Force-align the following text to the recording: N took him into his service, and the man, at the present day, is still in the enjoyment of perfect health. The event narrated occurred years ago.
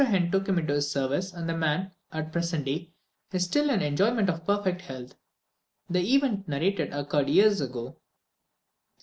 N 0.03 0.31
took 0.31 0.49
him 0.49 0.57
into 0.57 0.73
his 0.73 0.89
service, 0.91 1.31
and 1.31 1.47
the 1.47 1.55
man, 1.55 1.91
at 2.11 2.25
the 2.25 2.31
present 2.31 2.65
day, 2.65 2.91
is 3.31 3.43
still 3.43 3.69
in 3.69 3.81
the 3.81 3.85
enjoyment 3.85 4.31
of 4.31 4.47
perfect 4.47 4.81
health. 4.81 5.13
The 5.91 5.99
event 6.15 6.47
narrated 6.47 6.91
occurred 6.91 7.29
years 7.29 7.61
ago. 7.61 7.97